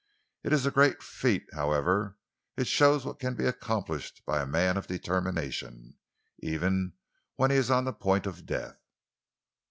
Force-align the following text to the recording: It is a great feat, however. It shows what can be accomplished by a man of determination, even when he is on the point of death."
It 0.43 0.51
is 0.51 0.65
a 0.65 0.71
great 0.71 1.03
feat, 1.03 1.45
however. 1.53 2.17
It 2.57 2.65
shows 2.65 3.05
what 3.05 3.19
can 3.19 3.35
be 3.35 3.45
accomplished 3.45 4.23
by 4.25 4.41
a 4.41 4.47
man 4.47 4.75
of 4.75 4.87
determination, 4.87 5.93
even 6.39 6.93
when 7.35 7.51
he 7.51 7.57
is 7.57 7.69
on 7.69 7.85
the 7.85 7.93
point 7.93 8.25
of 8.25 8.47
death." 8.47 8.79